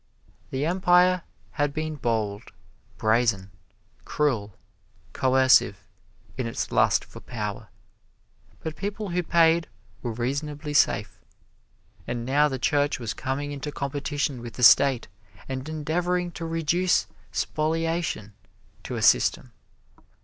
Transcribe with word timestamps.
The 0.49 0.65
Empire 0.65 1.21
had 1.51 1.75
been 1.75 1.93
bold, 1.95 2.51
brazen, 2.97 3.51
cruel, 4.03 4.55
coercive 5.13 5.77
in 6.39 6.47
its 6.47 6.71
lust 6.71 7.05
for 7.05 7.19
power, 7.19 7.69
but 8.61 8.75
people 8.75 9.09
who 9.09 9.21
paid 9.21 9.67
were 10.01 10.11
reasonably 10.13 10.73
safe. 10.73 11.19
And 12.07 12.25
now 12.25 12.47
the 12.47 12.57
Church 12.57 12.99
was 12.99 13.13
coming 13.13 13.51
into 13.51 13.71
competition 13.71 14.41
with 14.41 14.55
the 14.55 14.63
State 14.63 15.07
and 15.47 15.69
endeavoring 15.69 16.31
to 16.31 16.47
reduce 16.47 17.05
spoliation 17.31 18.33
to 18.85 18.95
a 18.95 19.03
system. 19.03 19.51